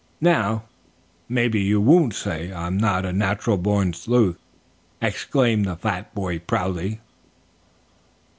[0.19, 0.63] Now
[1.29, 4.39] maybe you won't say I'm not a natural born sleuth,"
[4.99, 6.99] exclaimed the fat boy proudly.